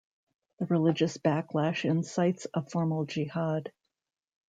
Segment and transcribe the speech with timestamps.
[0.61, 3.71] A religious backlash incites a formal jihad.